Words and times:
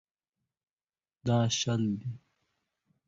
دا 1.25 1.37
شل 1.59 1.81
دي. 1.99 2.09